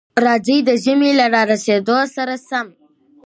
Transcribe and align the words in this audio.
راځئ، 0.23 0.57
د 0.67 0.69
ژمي 0.83 1.11
له 1.19 1.25
را 1.33 1.41
رسېدو 1.51 1.97
سره 2.15 2.35
سم، 2.47 2.67